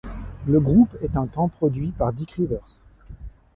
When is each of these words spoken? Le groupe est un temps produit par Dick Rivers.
Le 0.47 0.59
groupe 0.59 0.97
est 1.03 1.15
un 1.15 1.27
temps 1.27 1.47
produit 1.47 1.91
par 1.91 2.11
Dick 2.11 2.31
Rivers. 2.31 2.65